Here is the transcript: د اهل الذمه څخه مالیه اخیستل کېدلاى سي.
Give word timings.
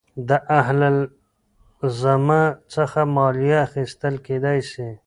د 0.27 0.31
اهل 0.59 0.79
الذمه 1.87 2.43
څخه 2.73 2.99
مالیه 3.15 3.57
اخیستل 3.67 4.15
کېدلاى 4.25 4.61
سي. 4.71 4.87